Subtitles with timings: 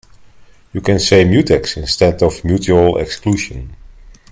[0.73, 3.75] You can say mutex instead of mutual exclusion.